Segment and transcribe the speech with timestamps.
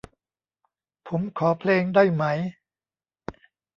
[1.07, 2.23] ผมขอเพลงได้ไหม?